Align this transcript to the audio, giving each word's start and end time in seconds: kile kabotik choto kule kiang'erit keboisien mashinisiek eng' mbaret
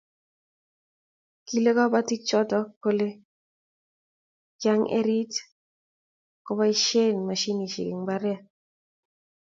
kile 1.47 1.71
kabotik 1.77 2.21
choto 2.29 2.59
kule 2.81 3.07
kiang'erit 4.59 5.33
keboisien 6.45 7.15
mashinisiek 7.27 7.89
eng' 7.91 8.03
mbaret 8.03 8.41